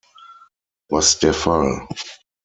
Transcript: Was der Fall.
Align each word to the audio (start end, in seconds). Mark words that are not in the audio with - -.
Was 0.89 1.19
der 1.19 1.31
Fall. 1.31 1.87